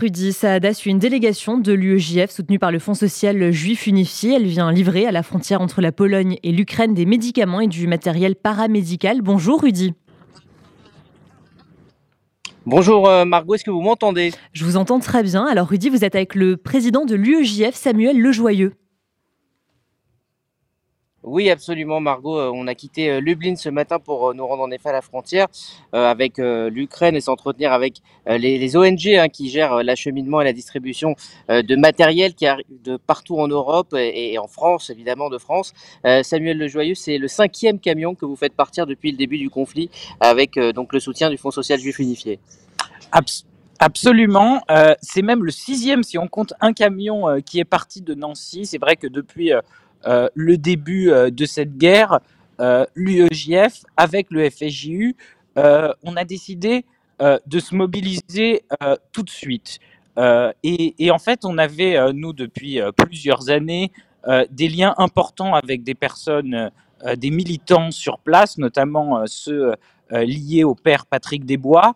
Rudy. 0.00 0.32
Saada 0.32 0.72
suit 0.72 0.90
une 0.90 0.98
délégation 0.98 1.58
de 1.58 1.74
l'UEJF 1.74 2.30
soutenue 2.30 2.58
par 2.58 2.72
le 2.72 2.78
Fonds 2.78 2.94
social 2.94 3.52
juif 3.52 3.86
unifié. 3.86 4.36
Elle 4.36 4.46
vient 4.46 4.72
livrer 4.72 5.04
à 5.04 5.12
la 5.12 5.22
frontière 5.22 5.60
entre 5.60 5.82
la 5.82 5.92
Pologne 5.92 6.38
et 6.42 6.52
l'Ukraine 6.52 6.94
des 6.94 7.04
médicaments 7.04 7.60
et 7.60 7.66
du 7.66 7.86
matériel 7.86 8.34
paramédical. 8.34 9.20
Bonjour 9.20 9.60
Rudy. 9.60 9.92
Bonjour 12.64 13.10
euh, 13.10 13.26
Margot, 13.26 13.56
est-ce 13.56 13.64
que 13.64 13.70
vous 13.70 13.82
m'entendez? 13.82 14.32
Je 14.54 14.64
vous 14.64 14.78
entends 14.78 15.00
très 15.00 15.22
bien. 15.22 15.44
Alors 15.44 15.68
Rudy, 15.68 15.90
vous 15.90 16.02
êtes 16.02 16.14
avec 16.14 16.34
le 16.34 16.56
président 16.56 17.04
de 17.04 17.14
l'UEJF, 17.14 17.74
Samuel 17.74 18.18
Lejoyeux. 18.18 18.72
Oui, 21.22 21.50
absolument, 21.50 22.00
Margot. 22.00 22.38
Euh, 22.38 22.50
on 22.54 22.66
a 22.66 22.74
quitté 22.74 23.10
euh, 23.10 23.20
Lublin 23.20 23.54
ce 23.54 23.68
matin 23.68 23.98
pour 23.98 24.30
euh, 24.30 24.34
nous 24.34 24.46
rendre 24.46 24.62
en 24.62 24.70
effet 24.70 24.88
à 24.88 24.92
la 24.92 25.02
frontière 25.02 25.48
avec 25.92 26.38
l'Ukraine 26.38 27.16
et 27.16 27.20
s'entretenir 27.20 27.72
avec 27.72 27.96
les, 28.26 28.76
ONG 28.76 29.08
hein, 29.08 29.28
qui 29.28 29.50
gèrent 29.50 29.82
l'acheminement 29.82 30.40
et 30.40 30.44
la 30.44 30.52
distribution 30.52 31.16
de 31.48 31.76
matériel 31.76 32.34
qui 32.34 32.46
arrive 32.46 32.64
de 32.84 32.96
partout 32.96 33.38
en 33.38 33.48
Europe 33.48 33.94
et, 33.98 34.38
en 34.38 34.46
France, 34.46 34.88
évidemment 34.90 35.30
de 35.30 35.38
France. 35.38 35.72
Samuel 36.22 36.58
Lejoyeux, 36.58 36.94
c'est 36.94 37.18
le 37.18 37.26
cinquième 37.26 37.80
camion 37.80 38.14
que 38.14 38.24
vous 38.24 38.36
faites 38.36 38.54
partir 38.54 38.86
depuis 38.86 39.10
le 39.10 39.16
début 39.16 39.38
du 39.38 39.50
conflit 39.50 39.90
avec 40.20 40.58
donc 40.58 40.92
le 40.92 41.00
soutien 41.00 41.28
du 41.28 41.38
Fonds 41.38 41.50
social 41.50 41.80
juif 41.80 41.98
unifié. 41.98 42.38
Absolument. 43.80 44.60
c'est 45.02 45.22
même 45.22 45.44
le 45.44 45.50
sixième 45.50 46.02
si 46.04 46.18
on 46.18 46.28
compte 46.28 46.54
un 46.60 46.72
camion 46.72 47.40
qui 47.44 47.58
est 47.58 47.64
parti 47.64 48.00
de 48.00 48.14
Nancy. 48.14 48.64
C'est 48.64 48.78
vrai 48.78 48.96
que 48.96 49.08
depuis 49.08 49.52
euh, 49.52 49.60
le 50.04 50.56
début 50.56 51.10
euh, 51.10 51.30
de 51.30 51.44
cette 51.44 51.76
guerre, 51.76 52.20
euh, 52.60 52.84
l'UEJF, 52.94 53.82
avec 53.96 54.28
le 54.30 54.48
FSJU, 54.48 55.16
on 55.56 56.16
a 56.16 56.24
décidé 56.24 56.86
de 57.20 57.58
se 57.58 57.74
mobiliser 57.74 58.62
tout 59.12 59.22
de 59.22 59.28
suite. 59.28 59.78
Et, 60.62 61.10
en 61.10 61.18
fait, 61.18 61.44
on 61.44 61.58
avait, 61.58 62.12
nous, 62.14 62.32
depuis 62.32 62.80
plusieurs 62.96 63.50
années, 63.50 63.92
des 64.50 64.68
liens 64.68 64.94
importants 64.96 65.54
avec 65.54 65.82
des 65.82 65.94
personnes, 65.94 66.70
des 67.16 67.30
militants 67.30 67.90
sur 67.90 68.20
place, 68.20 68.56
notamment 68.56 69.26
ceux 69.26 69.74
liés 70.10 70.64
au 70.64 70.74
père 70.74 71.04
Patrick 71.04 71.44
Desbois, 71.44 71.94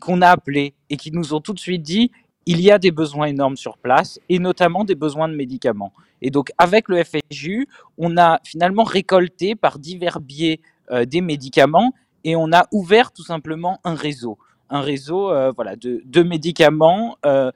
qu'on 0.00 0.22
a 0.22 0.28
appelés 0.28 0.74
et 0.88 0.96
qui 0.96 1.10
nous 1.10 1.34
ont 1.34 1.40
tout 1.40 1.52
de 1.52 1.58
suite 1.58 1.82
dit 1.82 2.12
il 2.46 2.60
y 2.60 2.70
a 2.70 2.78
des 2.78 2.90
besoins 2.90 3.26
énormes 3.26 3.56
sur 3.56 3.78
place 3.78 4.20
et 4.28 4.38
notamment 4.38 4.84
des 4.84 4.94
besoins 4.94 5.28
de 5.28 5.34
médicaments. 5.34 5.92
Et 6.20 6.30
donc 6.30 6.50
avec 6.58 6.88
le 6.88 7.02
FSJU, 7.02 7.68
on 7.98 8.16
a 8.16 8.40
finalement 8.44 8.84
récolté 8.84 9.54
par 9.54 9.78
divers 9.78 10.20
biais 10.20 10.60
euh, 10.90 11.04
des 11.04 11.20
médicaments 11.20 11.92
et 12.24 12.36
on 12.36 12.52
a 12.52 12.66
ouvert 12.72 13.12
tout 13.12 13.24
simplement 13.24 13.80
un 13.84 13.94
réseau, 13.94 14.38
un 14.70 14.80
réseau 14.80 15.30
euh, 15.30 15.52
voilà, 15.54 15.74
de, 15.76 16.22
médicaments 16.22 17.16
euh, 17.26 17.50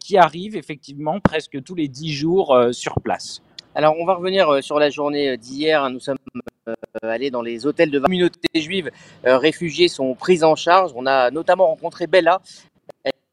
qui 0.00 0.16
arrivent 0.16 0.56
effectivement 0.56 1.20
presque 1.20 1.62
tous 1.62 1.76
les 1.76 1.86
dix 1.86 2.12
jours 2.12 2.56
sur 2.72 3.00
place. 3.00 3.40
Alors 3.76 3.94
on 4.00 4.04
va 4.04 4.14
revenir 4.14 4.62
sur 4.62 4.80
la 4.80 4.90
journée 4.90 5.36
d'hier. 5.36 5.88
Nous 5.88 6.00
sommes 6.00 6.18
allés 7.02 7.30
dans 7.30 7.42
les 7.42 7.64
hôtels 7.64 7.92
de 7.92 8.00
communautés 8.00 8.60
juives 8.60 8.90
réfugiées 9.22 9.86
sont 9.86 10.16
prises 10.16 10.42
en 10.42 10.56
charge. 10.56 10.90
On 10.96 11.06
a 11.06 11.30
notamment 11.30 11.68
rencontré 11.68 12.08
Bella, 12.08 12.40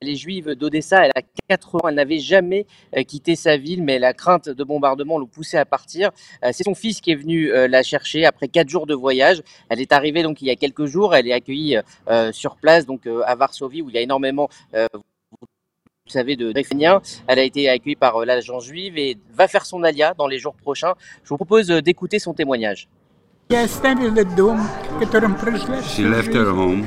les 0.05 0.15
juives 0.15 0.55
d'Odessa, 0.55 1.05
elle 1.05 1.11
a 1.15 1.21
4 1.49 1.75
ans, 1.75 1.87
elle 1.89 1.95
n'avait 1.95 2.19
jamais 2.19 2.65
euh, 2.95 3.03
quitté 3.03 3.35
sa 3.35 3.57
ville, 3.57 3.83
mais 3.83 3.99
la 3.99 4.13
crainte 4.13 4.47
de 4.47 4.63
bombardement 4.63 5.19
l'a 5.19 5.25
poussée 5.25 5.57
à 5.57 5.65
partir. 5.65 6.11
Euh, 6.43 6.51
c'est 6.53 6.63
son 6.63 6.75
fils 6.75 7.01
qui 7.01 7.11
est 7.11 7.15
venu 7.15 7.51
euh, 7.51 7.67
la 7.67 7.83
chercher 7.83 8.25
après 8.25 8.47
4 8.47 8.69
jours 8.69 8.87
de 8.87 8.93
voyage. 8.93 9.41
Elle 9.69 9.81
est 9.81 9.91
arrivée 9.91 10.23
donc 10.23 10.41
il 10.41 10.47
y 10.47 10.51
a 10.51 10.55
quelques 10.55 10.85
jours, 10.85 11.15
elle 11.15 11.27
est 11.27 11.33
accueillie 11.33 11.77
sur 12.31 12.57
place, 12.57 12.85
donc 12.85 13.07
à 13.25 13.35
Varsovie, 13.35 13.81
où 13.81 13.89
il 13.89 13.95
y 13.95 13.97
a 13.97 14.01
énormément 14.01 14.49
vous 14.73 16.11
savez, 16.11 16.35
de 16.35 16.53
Réféniens. 16.53 17.01
Elle 17.27 17.39
a 17.39 17.43
été 17.43 17.67
accueillie 17.67 17.95
par 17.95 18.23
l'agence 18.25 18.65
juive 18.65 18.97
et 18.97 19.17
va 19.33 19.47
faire 19.47 19.65
son 19.65 19.83
alia 19.83 20.13
dans 20.13 20.27
les 20.27 20.37
jours 20.37 20.53
prochains. 20.53 20.93
Je 21.23 21.29
vous 21.29 21.37
propose 21.37 21.67
d'écouter 21.67 22.19
son 22.19 22.33
témoignage. 22.33 22.87
She 23.49 23.55
left 25.99 26.33
her 26.33 26.49
home 26.49 26.85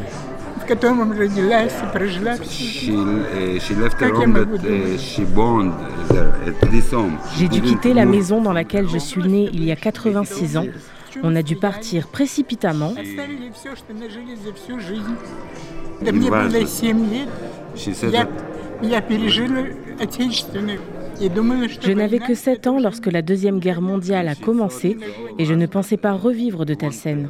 j'ai 7.36 7.48
dû 7.48 7.60
quitter 7.62 7.94
la 7.94 8.04
maison 8.04 8.42
dans 8.42 8.52
laquelle 8.52 8.88
je 8.88 8.98
suis 8.98 9.22
né 9.22 9.48
il 9.52 9.64
y 9.64 9.72
a 9.72 9.76
86 9.76 10.56
ans. 10.56 10.66
On 11.22 11.34
a 11.34 11.42
dû 11.42 11.56
partir 11.56 12.08
précipitamment. 12.08 12.94
Je 21.80 21.92
n'avais 21.92 22.18
que 22.18 22.34
7 22.34 22.66
ans 22.66 22.78
lorsque 22.78 23.06
la 23.06 23.22
Deuxième 23.22 23.58
Guerre 23.58 23.80
mondiale 23.80 24.28
a 24.28 24.34
commencé 24.34 24.96
et 25.38 25.44
je 25.44 25.54
ne 25.54 25.66
pensais 25.66 25.96
pas 25.96 26.12
revivre 26.12 26.64
de 26.64 26.74
telles 26.74 26.92
scènes. 26.92 27.28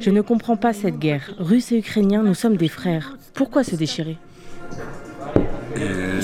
Je 0.00 0.10
ne 0.10 0.20
comprends 0.20 0.56
pas 0.56 0.72
cette 0.72 0.98
guerre. 0.98 1.34
Russes 1.38 1.72
et 1.72 1.78
Ukrainiens, 1.78 2.22
nous 2.22 2.34
sommes 2.34 2.56
des 2.56 2.68
frères. 2.68 3.16
Pourquoi 3.34 3.64
se 3.64 3.76
déchirer? 3.76 4.18
Euh, 5.78 6.20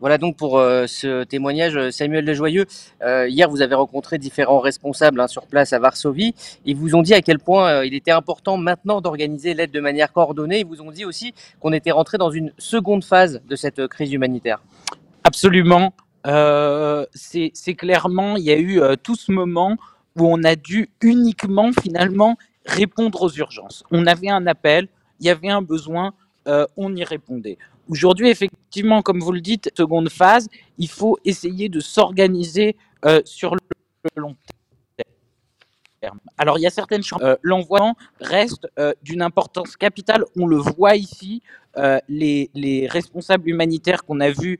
Voilà 0.00 0.16
donc 0.16 0.36
pour 0.36 0.58
euh, 0.58 0.86
ce 0.86 1.24
témoignage, 1.24 1.76
euh, 1.76 1.90
Samuel 1.90 2.24
Lejoyeux. 2.24 2.66
Euh, 3.02 3.28
hier, 3.28 3.50
vous 3.50 3.62
avez 3.62 3.74
rencontré 3.74 4.18
différents 4.18 4.60
responsables 4.60 5.20
hein, 5.20 5.26
sur 5.26 5.46
place 5.46 5.72
à 5.72 5.80
Varsovie. 5.80 6.34
Ils 6.64 6.76
vous 6.76 6.94
ont 6.94 7.02
dit 7.02 7.14
à 7.14 7.20
quel 7.20 7.40
point 7.40 7.84
il 7.84 7.94
était 7.94 8.12
important 8.12 8.56
maintenant 8.56 9.00
d'organiser 9.00 9.54
l'aide 9.54 9.72
de 9.72 9.80
manière 9.80 10.12
coordonnée. 10.12 10.60
Ils 10.60 10.66
vous 10.66 10.82
ont 10.82 10.92
dit 10.92 11.04
aussi 11.04 11.34
qu'on 11.58 11.72
était 11.72 11.90
rentré 11.90 12.16
dans 12.16 12.30
une 12.30 12.52
seconde 12.58 13.02
phase 13.02 13.40
de 13.48 13.56
cette 13.56 13.86
crise 13.88 14.12
humanitaire. 14.12 14.62
Absolument. 15.24 15.92
C'est 17.14 17.74
clairement, 17.76 18.36
il 18.36 18.44
y 18.44 18.52
a 18.52 18.58
eu 18.58 18.80
tout 19.02 19.16
ce 19.16 19.32
moment 19.32 19.76
où 20.16 20.26
on 20.26 20.44
a 20.44 20.54
dû 20.54 20.90
uniquement 21.00 21.70
finalement 21.72 22.36
répondre 22.66 23.22
aux 23.22 23.30
urgences. 23.30 23.82
On 23.90 24.06
avait 24.06 24.28
un 24.28 24.46
appel, 24.46 24.88
il 25.20 25.26
y 25.26 25.30
avait 25.30 25.48
un 25.48 25.62
besoin, 25.62 26.12
on 26.76 26.96
y 26.96 27.04
répondait. 27.04 27.58
Aujourd'hui, 27.88 28.28
effectivement, 28.28 29.00
comme 29.00 29.20
vous 29.20 29.32
le 29.32 29.40
dites, 29.40 29.70
seconde 29.76 30.10
phase, 30.10 30.48
il 30.76 30.88
faut 30.88 31.18
essayer 31.24 31.68
de 31.68 31.80
s'organiser 31.80 32.76
euh, 33.04 33.22
sur 33.24 33.54
le 33.54 33.60
long 34.16 34.36
terme. 36.00 36.18
Alors, 36.36 36.58
il 36.58 36.62
y 36.62 36.66
a 36.66 36.70
certaines 36.70 37.02
choses. 37.02 37.20
Euh, 37.22 37.36
L'envoi 37.42 37.94
reste 38.20 38.68
euh, 38.78 38.92
d'une 39.02 39.22
importance 39.22 39.76
capitale. 39.76 40.24
On 40.36 40.46
le 40.46 40.56
voit 40.56 40.96
ici. 40.96 41.42
Les, 42.08 42.88
responsables 42.90 43.48
humanitaires 43.48 44.04
qu'on 44.04 44.18
a 44.18 44.30
vus 44.30 44.58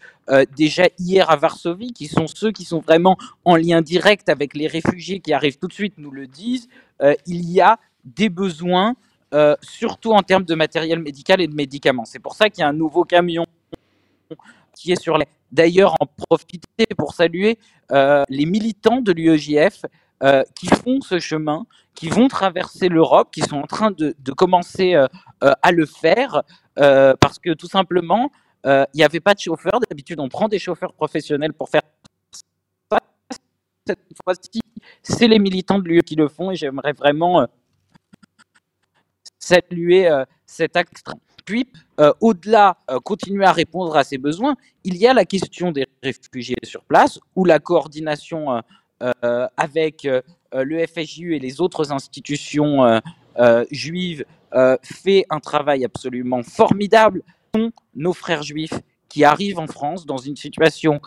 déjà 0.56 0.84
hier 1.00 1.28
à 1.28 1.34
Varsovie, 1.34 1.92
qui 1.92 2.06
sont 2.06 2.28
ceux 2.28 2.52
qui 2.52 2.64
sont 2.64 2.78
vraiment 2.78 3.18
en 3.44 3.56
lien 3.56 3.82
direct 3.82 4.28
avec 4.28 4.54
les 4.54 4.68
réfugiés 4.68 5.18
qui 5.18 5.32
arrivent 5.32 5.58
tout 5.58 5.66
de 5.66 5.72
suite, 5.72 5.94
nous 5.98 6.12
le 6.12 6.28
disent. 6.28 6.68
il 7.26 7.50
y 7.50 7.60
a 7.60 7.80
des 8.04 8.28
besoins 8.28 8.94
euh, 9.34 9.56
surtout 9.60 10.12
en 10.12 10.22
termes 10.22 10.44
de 10.44 10.54
matériel 10.54 11.00
médical 11.00 11.40
et 11.42 11.46
de 11.46 11.54
médicaments. 11.54 12.06
C'est 12.06 12.18
pour 12.18 12.34
ça 12.34 12.48
qu'il 12.48 12.62
y 12.62 12.64
a 12.64 12.68
un 12.68 12.72
nouveau 12.72 13.04
camion 13.04 13.44
qui 14.74 14.92
est 14.92 15.00
sur 15.00 15.18
les. 15.18 15.26
D'ailleurs, 15.52 15.94
en 16.00 16.06
profiter 16.06 16.86
pour 16.96 17.12
saluer 17.12 17.58
euh, 17.92 18.24
les 18.30 18.46
militants 18.46 19.02
de 19.02 19.12
l'UEJF 19.12 19.84
euh, 20.22 20.42
qui 20.54 20.66
font 20.66 21.00
ce 21.02 21.18
chemin, 21.18 21.66
qui 21.94 22.08
vont 22.08 22.28
traverser 22.28 22.88
l'Europe, 22.88 23.28
qui 23.30 23.42
sont 23.42 23.56
en 23.56 23.66
train 23.66 23.90
de, 23.90 24.14
commencer 24.32 24.94
à 25.40 25.72
le 25.72 25.84
faire, 25.84 26.42
parce 26.74 27.38
que 27.38 27.52
tout 27.52 27.68
simplement, 27.68 28.30
il 28.64 28.86
n'y 28.94 29.04
avait 29.04 29.20
pas 29.20 29.34
de 29.34 29.40
chauffeur. 29.40 29.80
D'habitude, 29.88 30.20
on 30.20 30.28
prend 30.28 30.48
des 30.48 30.58
chauffeurs 30.58 30.92
professionnels 30.92 31.52
pour 31.52 31.68
faire 31.68 31.82
ça. 32.90 32.98
Cette 33.86 33.98
fois-ci, 34.22 34.60
c'est 35.02 35.28
les 35.28 35.38
militants 35.38 35.78
de 35.78 35.88
l'UE 35.88 36.02
qui 36.02 36.14
le 36.14 36.28
font 36.28 36.50
et 36.50 36.56
j'aimerais 36.56 36.92
vraiment 36.92 37.46
saluer 39.48 40.08
euh, 40.08 40.24
cet 40.46 40.76
acte. 40.76 41.02
Puis, 41.44 41.66
euh, 42.00 42.12
au-delà, 42.20 42.76
euh, 42.90 43.00
continuer 43.00 43.44
à 43.44 43.52
répondre 43.52 43.96
à 43.96 44.04
ces 44.04 44.18
besoins, 44.18 44.56
il 44.84 44.96
y 44.96 45.06
a 45.06 45.14
la 45.14 45.24
question 45.24 45.72
des 45.72 45.86
réfugiés 46.02 46.56
sur 46.62 46.84
place, 46.84 47.18
où 47.34 47.44
la 47.44 47.58
coordination 47.58 48.62
avec 49.56 50.08
le 50.52 50.86
FSJU 50.86 51.36
et 51.36 51.38
les 51.38 51.60
autres 51.60 51.92
institutions 51.92 53.00
juives 53.70 54.24
fait 54.82 55.24
un 55.30 55.38
travail 55.38 55.84
absolument 55.84 56.42
formidable. 56.42 57.22
Nos 57.94 58.12
frères 58.12 58.42
juifs 58.42 58.80
qui 59.08 59.24
arrivent 59.24 59.60
en 59.60 59.68
France 59.68 60.04
dans 60.04 60.16
une 60.16 60.36
situation 60.36 61.00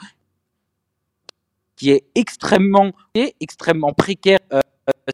qui 1.75 1.91
est 1.91 2.05
extrêmement, 2.15 2.91
extrêmement 3.41 3.93
précaire. 3.93 4.39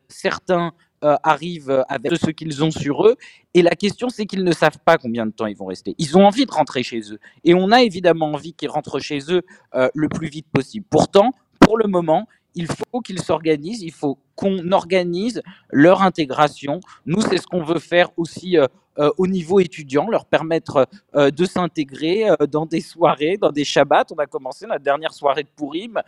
certains 0.07 0.74
arrivent 1.01 1.83
avec 1.89 2.15
ce 2.17 2.31
qu'ils 2.31 2.63
ont 2.63 2.71
sur 2.71 3.05
eux. 3.05 3.15
Et 3.53 3.61
la 3.61 3.75
question, 3.75 4.09
c'est 4.09 4.25
qu'ils 4.25 4.44
ne 4.44 4.51
savent 4.51 4.79
pas 4.83 4.97
combien 4.97 5.25
de 5.25 5.31
temps 5.31 5.45
ils 5.45 5.55
vont 5.55 5.67
rester. 5.67 5.95
Ils 5.97 6.17
ont 6.17 6.25
envie 6.25 6.45
de 6.45 6.51
rentrer 6.51 6.83
chez 6.83 7.01
eux. 7.11 7.19
Et 7.44 7.53
on 7.53 7.71
a 7.71 7.83
évidemment 7.83 8.31
envie 8.33 8.53
qu'ils 8.53 8.69
rentrent 8.69 8.99
chez 8.99 9.19
eux 9.29 9.41
le 9.73 10.09
plus 10.09 10.27
vite 10.27 10.47
possible. 10.51 10.85
Pourtant, 10.89 11.31
pour 11.59 11.77
le 11.77 11.88
moment, 11.88 12.27
il 12.57 12.67
faut 12.67 13.01
qu'ils 13.01 13.21
s'organisent, 13.21 13.83
il 13.83 13.91
faut 13.91 14.17
qu'on 14.35 14.71
organise 14.71 15.41
leur 15.71 16.01
intégration. 16.01 16.79
Nous, 17.05 17.21
c'est 17.21 17.38
ce 17.38 17.45
qu'on 17.45 17.63
veut 17.63 17.79
faire 17.79 18.09
aussi 18.17 18.57
euh, 18.57 18.65
euh, 18.97 19.11
au 19.17 19.27
niveau 19.27 19.59
étudiant, 19.59 20.09
leur 20.09 20.25
permettre 20.25 20.88
euh, 21.15 21.29
de 21.29 21.45
s'intégrer 21.45 22.25
dans 22.50 22.65
des 22.65 22.81
soirées, 22.81 23.38
dans 23.38 23.51
des 23.51 23.63
shabbats. 23.63 24.05
On 24.11 24.15
a 24.15 24.25
commencé 24.25 24.65
notre 24.65 24.83
dernière 24.83 25.13
soirée 25.13 25.43
de 25.43 25.50
Purim. 25.55 26.01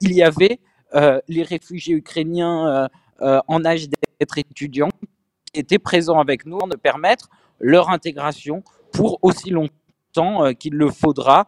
il 0.00 0.12
y 0.12 0.22
avait 0.22 0.60
les 1.26 1.42
réfugiés 1.42 1.94
ukrainiens 1.94 2.88
en 3.20 3.64
âge 3.64 3.88
d'être 3.88 4.11
étudiants 4.38 4.90
qui 5.52 5.60
étaient 5.60 5.78
présents 5.78 6.18
avec 6.18 6.46
nous, 6.46 6.58
de 6.68 6.76
permettre 6.76 7.28
leur 7.60 7.90
intégration 7.90 8.62
pour 8.92 9.18
aussi 9.22 9.50
longtemps 9.50 10.52
qu'il 10.54 10.74
le 10.74 10.90
faudra 10.90 11.46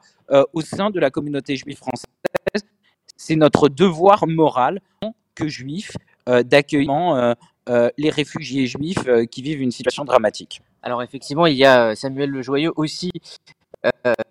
au 0.53 0.61
sein 0.61 0.91
de 0.91 0.99
la 0.99 1.11
communauté 1.11 1.57
juive 1.57 1.77
française 1.77 2.07
c'est 3.17 3.37
notre 3.37 3.69
devoir 3.69 4.27
moral 4.27 4.81
que 5.35 5.49
juifs 5.49 5.93
euh, 6.29 6.43
d'accueillir 6.43 6.93
euh, 6.93 7.35
euh, 7.69 7.91
les 7.97 8.11
réfugiés 8.11 8.67
juifs 8.67 9.09
qui 9.31 9.43
vivent 9.43 9.63
une 9.63 9.71
situation 9.71 10.05
dramatique. 10.05 10.61
Alors 10.83 11.03
effectivement, 11.03 11.47
il 11.47 11.57
y 11.57 11.65
a 11.65 11.95
Samuel 11.95 12.31
Le 12.31 12.43
Joyeux 12.43 12.73
aussi 12.77 13.11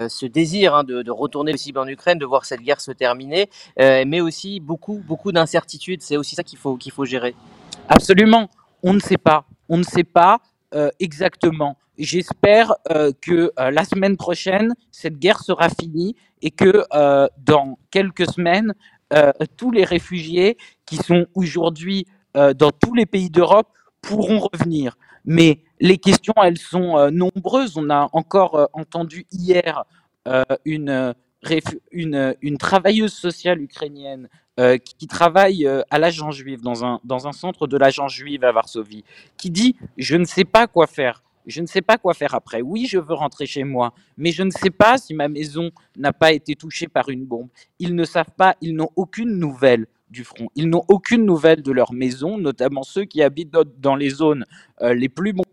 ce 0.07 0.25
désir 0.25 0.74
hein, 0.74 0.84
de, 0.84 1.12
retourner 1.12 1.51
possible 1.51 1.78
en 1.78 1.88
Ukraine, 1.88 2.18
de 2.18 2.25
voir 2.25 2.46
cette 2.46 2.62
guerre 2.62 2.81
se 2.81 2.92
terminer, 2.92 3.50
mais 3.78 4.19
aussi 4.19 4.60
beaucoup, 4.60 5.04
beaucoup 5.06 5.31
d'incertitudes. 5.31 6.01
C'est 6.01 6.18
aussi 6.18 6.36
ça 6.36 6.44
qu'il 6.44 6.57
faut, 6.57 6.75
qu'il 6.75 6.92
faut 6.92 7.06
gérer. 7.06 7.36
Absolument. 7.90 8.50
On 8.82 8.94
ne 8.94 9.00
sait 9.00 9.18
pas. 9.18 9.46
On 9.70 9.78
ne 9.78 9.84
sait 9.84 10.04
pas 10.04 10.40
exactement. 11.00 11.78
J'espère 12.00 12.74
que 13.22 13.52
la 13.58 13.84
semaine 13.84 14.18
prochaine, 14.18 14.74
cette 14.92 15.20
guerre 15.20 15.40
sera 15.40 15.70
finie 15.70 16.16
et 16.44 16.52
que 16.52 16.86
euh, 16.94 17.28
dans 17.40 17.80
quelques 17.90 18.30
semaines, 18.30 18.74
euh, 19.14 19.32
tous 19.58 19.72
les 19.72 19.86
réfugiés 19.86 20.58
qui 20.86 20.98
sont 20.98 21.26
aujourd'hui 21.34 22.06
euh, 22.36 22.54
dans 22.54 22.72
tous 22.72 22.94
les 22.94 23.06
pays 23.06 23.30
d'Europe 23.30 23.70
pourront 24.02 24.48
revenir. 24.52 24.98
Mais 25.26 25.64
les 25.80 25.98
questions, 25.98 26.34
elles 26.44 26.58
sont 26.58 27.10
nombreuses. 27.12 27.78
On 27.78 27.90
a 27.90 28.10
encore 28.12 28.68
entendu 28.74 29.26
hier 29.32 29.86
une, 30.66 31.14
une, 31.92 32.57
travailleuse 32.57 33.13
sociale 33.13 33.62
ukrainienne 33.62 34.30
qui 34.84 35.07
travaille 35.07 35.68
à 35.90 36.00
l'agent 36.00 36.31
juive, 36.31 36.62
dans 36.62 36.86
un, 36.86 37.00
dans 37.04 37.28
un 37.28 37.31
centre 37.31 37.68
de 37.68 37.78
l'agent 37.78 38.07
juive 38.07 38.44
à 38.44 38.51
Varsovie, 38.51 39.04
qui 39.38 39.50
dit 39.50 39.75
Je 39.98 40.16
ne 40.16 40.25
sais 40.25 40.45
pas 40.45 40.68
quoi 40.68 40.88
faire 40.88 41.24
je 41.45 41.62
ne 41.62 41.68
sais 41.68 41.81
pas 41.81 41.98
quoi 41.98 42.13
faire 42.13 42.34
après. 42.36 42.62
Oui, 42.62 42.86
je 42.86 42.98
veux 42.98 43.13
rentrer 43.13 43.45
chez 43.45 43.63
moi, 43.63 43.94
mais 44.18 44.31
je 44.31 44.44
ne 44.44 44.51
sais 44.51 44.69
pas 44.69 44.98
si 44.98 45.13
ma 45.13 45.28
maison 45.28 45.72
n'a 45.98 46.13
pas 46.13 46.31
été 46.31 46.56
touchée 46.56 46.88
par 46.88 47.10
une 47.10 47.25
bombe. 47.25 47.50
Ils 47.80 47.96
ne 47.96 48.06
savent 48.06 48.31
pas, 48.36 48.56
ils 48.62 48.75
n'ont 48.75 48.89
aucune 48.96 49.38
nouvelle 49.38 49.88
du 50.10 50.24
front. 50.24 50.48
Ils 50.56 50.69
n'ont 50.69 50.84
aucune 50.88 51.25
nouvelle 51.25 51.62
de 51.62 51.72
leur 51.72 51.94
maison, 51.94 52.38
notamment 52.38 52.84
ceux 52.84 53.06
qui 53.06 53.22
habitent 53.22 53.54
dans 53.80 53.96
les 53.96 54.10
zones 54.10 54.46
euh, 54.81 54.94
les 54.94 55.10
plus 55.10 55.34
bon. 55.34 55.44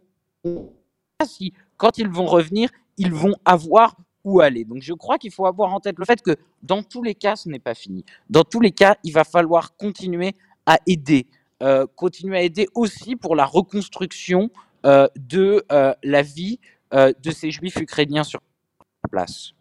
Si, 1.25 1.52
quand 1.76 1.98
ils 1.98 2.08
vont 2.08 2.26
revenir, 2.26 2.70
ils 2.96 3.12
vont 3.12 3.34
avoir 3.44 3.96
où 4.25 4.40
aller. 4.40 4.64
Donc 4.64 4.82
je 4.82 4.93
crois 4.93 5.19
qu'il 5.19 5.32
faut 5.32 5.46
avoir 5.46 5.72
en 5.75 5.81
tête 5.81 5.99
le 5.99 6.05
fait 6.05 6.22
que 6.22 6.37
dans 6.62 6.82
tous 6.82 7.02
les 7.02 7.14
cas, 7.14 7.37
ce 7.37 7.49
n'est 7.49 7.58
pas 7.58 7.75
fini. 7.75 8.05
Dans 8.28 8.44
tous 8.44 8.61
les 8.61 8.72
cas, 8.72 8.96
il 9.05 9.12
va 9.12 9.25
falloir 9.25 9.76
continuer 9.76 10.34
à 10.67 10.78
aider, 10.87 11.26
euh, 11.62 11.87
continuer 11.96 12.38
à 12.38 12.43
aider 12.43 12.69
aussi 12.75 13.17
pour 13.17 13.34
la 13.34 13.44
reconstruction 13.44 14.50
euh, 14.87 15.08
de 15.17 15.64
euh, 15.72 15.94
la 16.02 16.22
vie 16.22 16.58
de 16.93 17.31
ces 17.31 17.52
juifs 17.52 17.76
ukrainiens 17.76 18.25
sur 18.25 18.40
place. 19.12 19.52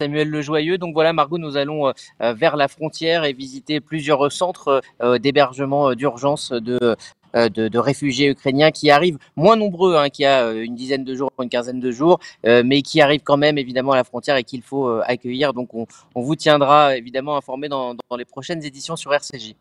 Samuel 0.00 0.28
Le 0.28 0.40
Joyeux. 0.42 0.78
Donc 0.78 0.94
voilà, 0.94 1.12
Margot, 1.12 1.38
nous 1.38 1.56
allons 1.56 1.92
vers 2.20 2.56
la 2.56 2.68
frontière 2.68 3.24
et 3.24 3.32
visiter 3.32 3.80
plusieurs 3.80 4.32
centres 4.32 4.80
d'hébergement 5.18 5.94
d'urgence 5.94 6.52
de, 6.52 6.96
de, 7.34 7.78
réfugiés 7.78 8.28
ukrainiens 8.28 8.70
qui 8.70 8.90
arrivent 8.90 9.18
moins 9.36 9.56
nombreux 9.56 9.96
hein, 9.96 10.08
qu'il 10.08 10.22
y 10.24 10.26
a 10.26 10.52
une 10.52 10.74
dizaine 10.74 11.04
de 11.04 11.14
jours, 11.14 11.30
une 11.42 11.48
quinzaine 11.48 11.80
de 11.80 11.90
jours, 11.90 12.18
mais 12.44 12.82
qui 12.82 13.00
arrivent 13.00 13.22
quand 13.22 13.36
même 13.36 13.58
évidemment 13.58 13.92
à 13.92 13.96
la 13.96 14.04
frontière 14.04 14.36
et 14.36 14.44
qu'il 14.44 14.62
faut 14.62 14.88
accueillir. 15.04 15.52
Donc 15.52 15.74
on, 15.74 15.86
vous 16.14 16.36
tiendra 16.36 16.96
évidemment 16.96 17.36
informé 17.36 17.68
dans 17.68 17.96
les 18.16 18.24
prochaines 18.24 18.64
éditions 18.64 18.96
sur 18.96 19.12
RCJ. 19.12 19.54